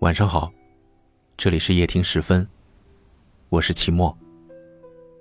[0.00, 0.52] 晚上好，
[1.36, 2.44] 这里是夜听十分，
[3.48, 4.16] 我是齐墨。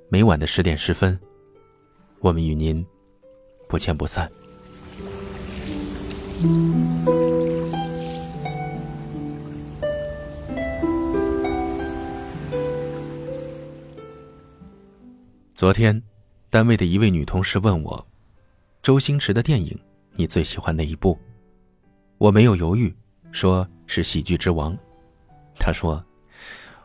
[0.07, 1.19] 每晚的十点十分，
[2.21, 2.83] 我们与您
[3.67, 4.27] 不见不散。
[15.53, 16.01] 昨天，
[16.49, 18.07] 单位的一位女同事问我
[18.81, 19.79] ：“周星驰的电影，
[20.15, 21.17] 你最喜欢哪一部？”
[22.17, 22.93] 我没有犹豫，
[23.31, 24.73] 说是《喜剧之王》。
[25.55, 26.03] 他说：“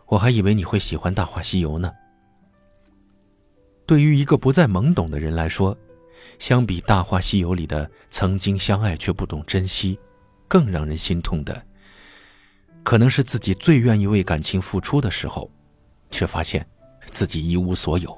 [0.06, 1.92] 我还以为你会喜欢《大话西游》呢。”
[3.86, 5.76] 对于一个不再懵懂的人来说，
[6.38, 9.98] 相比《大话西游》里的曾经相爱却不懂珍惜，
[10.48, 11.62] 更让人心痛的，
[12.82, 15.50] 可能是自己最愿意为感情付出的时候，
[16.10, 16.66] 却发现
[17.10, 18.16] 自己一无所有。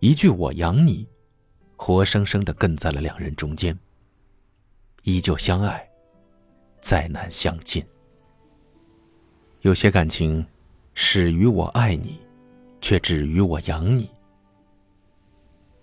[0.00, 1.08] 一句“我养你”，
[1.76, 3.78] 活生生的亘在了两人中间。
[5.02, 5.88] 依旧相爱，
[6.80, 7.84] 再难相见。
[9.62, 10.44] 有些感情，
[10.94, 12.20] 始于我爱你，
[12.80, 14.08] 却止于我养你。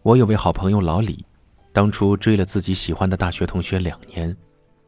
[0.02, 1.26] 我有位好朋友老李，
[1.74, 4.36] 当初追了自己喜欢的大学同学两年，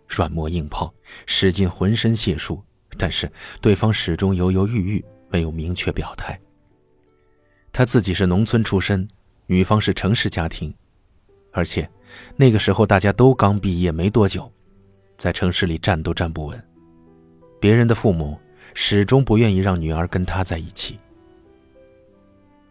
[0.07, 0.93] 软磨硬泡，
[1.25, 2.63] 使尽浑身解数，
[2.97, 3.29] 但是
[3.59, 6.39] 对方始终犹犹豫豫，没有明确表态。
[7.73, 9.07] 他自己是农村出身。
[9.47, 10.73] 女方是城市家庭，
[11.51, 11.89] 而且
[12.35, 14.51] 那个时候大家都刚毕业没多久，
[15.17, 16.63] 在城市里站都站不稳。
[17.59, 18.39] 别人的父母
[18.73, 20.97] 始终不愿意让女儿跟他在一起。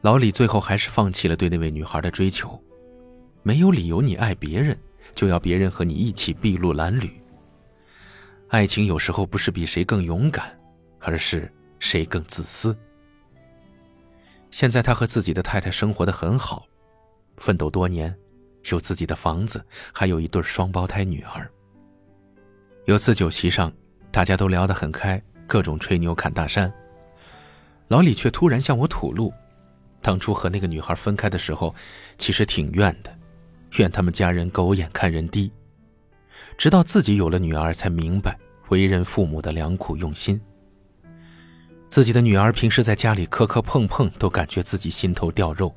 [0.00, 2.58] 老李最后还是放弃了对那位女孩的追求，
[3.42, 4.76] 没有理由你爱别人
[5.14, 7.10] 就要别人和你一起筚路蓝缕。
[8.48, 10.58] 爱情有时候不是比谁更勇敢，
[10.98, 12.76] 而是谁更自私。
[14.50, 16.66] 现在他和自己的太太生活的很好。
[17.36, 18.12] 奋斗多年，
[18.70, 21.50] 有自己的房子，还有一对双胞胎女儿。
[22.86, 23.72] 有次酒席上，
[24.10, 26.72] 大家都聊得很开，各种吹牛侃大山。
[27.88, 29.32] 老李却突然向我吐露，
[30.00, 31.74] 当初和那个女孩分开的时候，
[32.18, 33.16] 其实挺怨的，
[33.78, 35.50] 怨他们家人狗眼看人低。
[36.56, 40.40] 直到自己有了女儿，才明白为人父母的良苦用心。
[41.88, 45.74] 自己的女儿平时在家里磕磕碰碰，都感觉自己心头掉肉。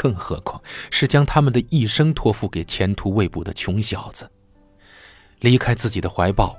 [0.00, 4.30] 更何况是将他们的一生托付给前途未卜的穷小子。
[5.40, 6.56] 离开自己的怀抱，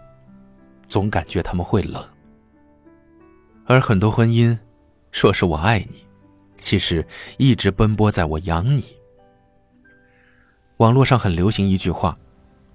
[0.89, 2.05] 总感觉他们会冷。
[3.63, 4.57] 而很多婚姻，
[5.13, 6.05] 说是我爱你，
[6.57, 7.05] 其实
[7.37, 8.83] 一直奔波在我养你。
[10.77, 12.17] 网络上很流行一句话：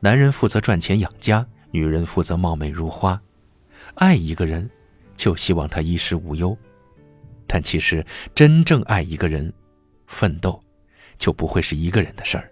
[0.00, 3.20] 男人负责赚钱养家，女人负责貌美如花。
[3.96, 4.70] 爱一个人，
[5.14, 6.56] 就希望他衣食无忧。
[7.46, 8.02] 但其实
[8.34, 9.52] 真正爱一个人。
[10.14, 10.58] 奋斗，
[11.18, 12.48] 就不会是一个人的事儿。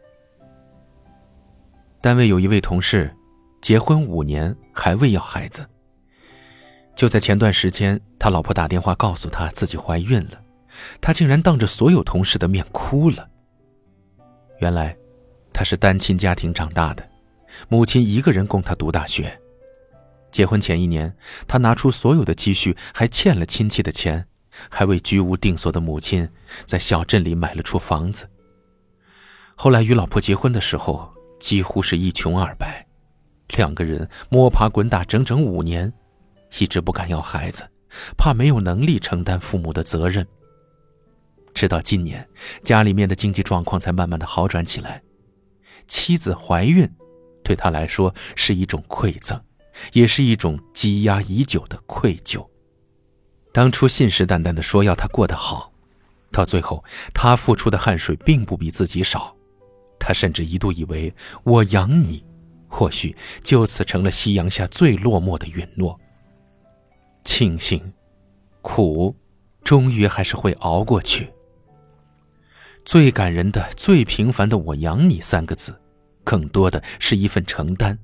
[2.01, 3.15] 单位有一位同事，
[3.61, 5.65] 结婚五年还未要孩子。
[6.97, 10.43] 就在前段时间，他老婆打电话告诉他自己怀孕了，
[11.01, 13.29] 他竟然当着所有同事的面哭了。
[14.59, 14.97] 原来，
[15.53, 17.09] 他是单亲家庭长大的，
[17.69, 19.41] 母亲一个人供他读大学。
[20.33, 21.15] 结婚前一年，
[21.47, 24.27] 他拿出所有的积蓄，还欠了亲戚的钱。
[24.71, 26.29] 还为居无定所的母亲
[26.67, 28.29] 在小镇里买了处房子。
[29.55, 32.87] 后来与老婆结婚的时候，几乎是一穷二白，
[33.57, 35.93] 两个人摸爬滚打整整五年，
[36.59, 37.69] 一直不敢要孩子，
[38.17, 40.27] 怕没有能力承担父母的责任。
[41.55, 42.27] 直到今年，
[42.65, 45.03] 家里面的经济状况才慢慢的好转起来，
[45.87, 46.91] 妻子怀孕，
[47.45, 49.39] 对他来说是一种馈赠，
[49.93, 52.45] 也是一种积压已久的愧疚。
[53.53, 55.71] 当初信誓旦旦的说要他过得好，
[56.31, 56.83] 到最后
[57.13, 59.37] 他付出的汗水并不比自己少，
[59.99, 61.13] 他甚至一度以为
[61.45, 62.25] 我养你，
[62.67, 63.15] 或许
[63.45, 66.01] 就此成了夕阳下最落寞的允诺。
[67.25, 67.93] 庆幸，
[68.63, 69.15] 苦，
[69.63, 71.31] 终于还是会熬过去。
[72.87, 75.79] 最感人的、最平凡的“我养你”三个字，
[76.25, 77.97] 更多的是一份承担。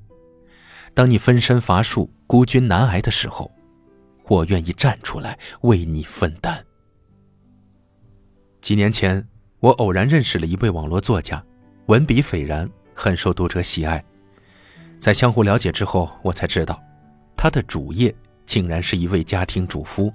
[0.93, 3.51] 当你分身乏术、孤军难挨的时候。
[4.29, 6.65] 我愿意站出来为你分担。
[8.61, 9.27] 几年前，
[9.61, 11.43] 我偶然认识了一位网络作家，
[11.87, 14.05] 文笔斐然，很受读者喜爱。
[14.99, 16.83] 在相互了解之后，我才知道，
[17.37, 18.15] 他的主业
[18.45, 20.13] 竟然是一位家庭主夫。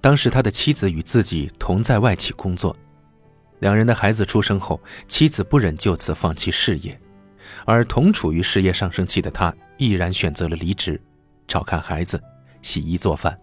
[0.00, 2.74] 当时他的妻子与自己同在外企工作，
[3.58, 6.98] 两人的孩子出生后，妻子不忍就此放弃事业，
[7.66, 10.98] 而同处于事业上升期的他，毅然选择了离职，
[11.46, 12.18] 照看孩子。
[12.62, 13.38] 洗衣做饭。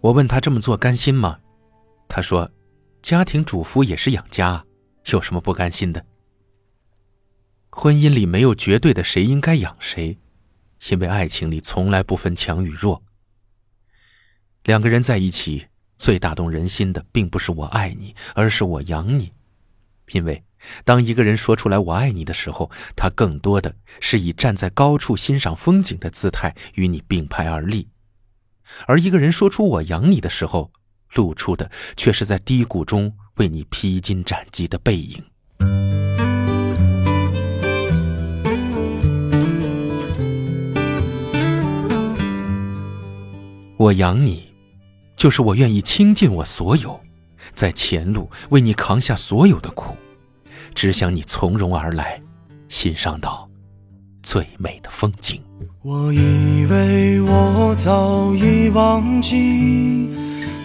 [0.00, 1.38] 我问他这么做甘心吗？
[2.08, 2.50] 他说
[3.02, 4.64] ：“家庭主妇也是养家，
[5.06, 6.04] 有什么不甘心的？”
[7.70, 10.18] 婚姻里没有绝对的谁应该养谁，
[10.90, 13.02] 因为爱情里从来不分强与弱。
[14.64, 15.66] 两个人在一起，
[15.96, 19.32] 最打动人心的并不是我爱你，而是我养你。
[20.12, 20.42] 因为
[20.84, 27.88] 当一个人说出来“我爱你”的时候，他更多的是以站在高处欣赏风景的姿态与你并排而立；
[28.86, 30.72] 而一个人说出“我养你”的时候，
[31.14, 35.24] 露出的却是在低谷中为你披荆斩棘的背影。
[43.76, 44.52] 我养你，
[45.16, 47.00] 就是我愿意倾尽我所有，
[47.52, 49.96] 在前路为你扛下所有的苦，
[50.80, 52.22] 只想你从容而来，
[52.68, 53.48] 欣赏到
[54.22, 55.42] 最美的风景。
[55.82, 60.08] 我以为我早已忘记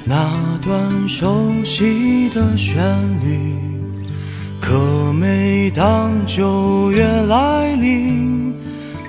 [0.06, 2.78] 那段熟悉的旋
[3.26, 3.56] 律，
[4.62, 8.54] 可每当九月来临，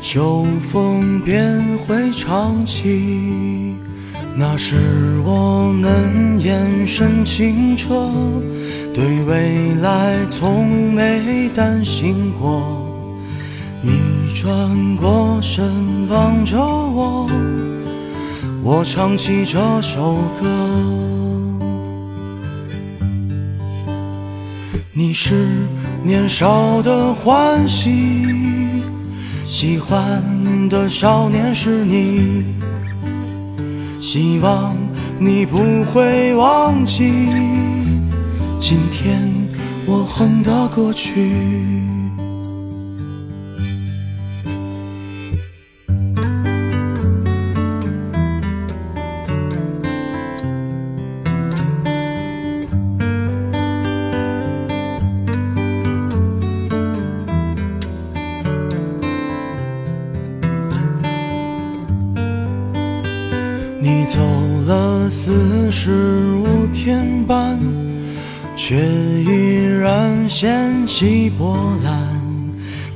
[0.00, 3.74] 秋风便会唱起。
[4.38, 8.10] 那时我们眼神清澈，
[8.94, 12.62] 对未来从没担心过。
[13.82, 17.26] 你转过身望着我，
[18.62, 20.46] 我唱起这首歌。
[24.92, 25.44] 你是
[26.04, 28.38] 年少的欢喜，
[29.44, 30.22] 喜欢
[30.68, 32.44] 的少年是你。
[34.00, 34.76] 希望
[35.18, 37.02] 你不会忘记
[38.66, 39.20] 今天
[39.84, 41.20] 我哼的歌曲。
[63.78, 64.18] 你走
[64.66, 65.90] 了四十
[66.36, 67.58] 五天半，
[68.66, 71.92] 却依然掀起波澜。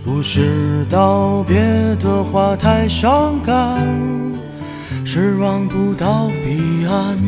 [0.02, 1.60] 不是道别
[2.00, 3.86] 的话太伤感，
[5.04, 7.18] 是望不到彼岸。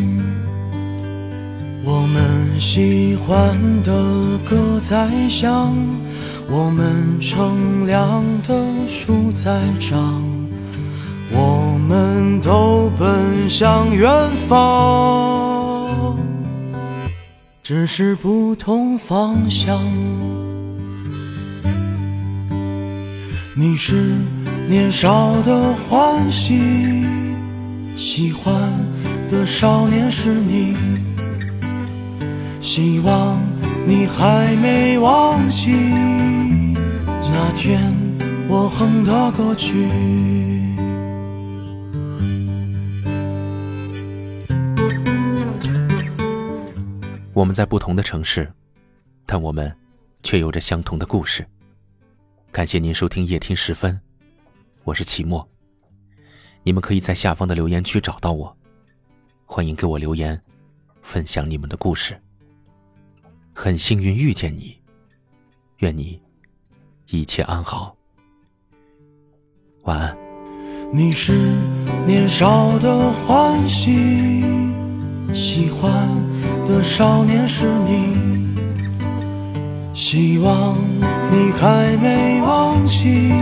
[1.85, 3.93] 我们喜欢的
[4.49, 5.77] 歌在响，
[6.49, 8.55] 我们乘凉的
[8.89, 10.19] 树在长。
[11.31, 14.11] 我们都奔向远
[14.49, 15.60] 方，
[17.73, 19.81] 只是不同方向。
[23.55, 24.17] 你是
[24.69, 27.07] 年少的欢喜，
[27.97, 28.53] 喜欢
[29.31, 30.75] 的少年是你。
[32.61, 33.39] 希望
[33.87, 37.81] 你还没忘记那天
[38.49, 40.50] 我哼的歌曲。
[47.41, 48.53] 我们在不同的城市，
[49.25, 49.75] 但我们
[50.23, 51.43] 却有着相同的故事。
[52.53, 53.99] 感谢您收听夜听时分，
[54.85, 55.49] 我是齐墨。
[56.63, 58.55] 你们可以在下方的留言区找到我，
[59.47, 60.39] 欢迎给我留言，
[61.01, 62.15] 分享你们的故事。
[63.55, 64.79] 很幸运遇见你，
[65.79, 66.21] 愿你
[67.07, 67.97] 一切安好，
[69.85, 70.15] 晚安。
[70.93, 71.33] 你是
[72.07, 74.45] 年少的欢喜，
[75.33, 75.91] 喜欢。
[76.67, 78.17] 的少年是你，
[79.93, 80.77] 希望
[81.33, 83.33] 你还没忘记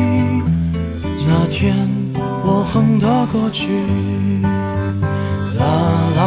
[1.27, 1.77] 那天
[2.17, 3.69] 我哼的歌曲。
[5.59, 5.63] 啦
[6.17, 6.18] 啦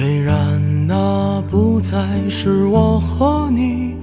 [0.00, 3.98] 虽然那不再是我和你，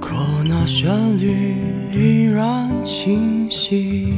[0.00, 0.16] 可
[0.48, 1.56] 那旋律
[1.92, 4.14] 依然清晰。